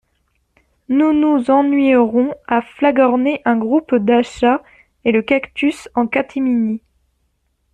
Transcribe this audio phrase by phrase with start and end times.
[0.89, 4.63] Nous nous ennuierons à flagorner un groupe d'achats
[5.05, 6.81] et le cactus en catimini.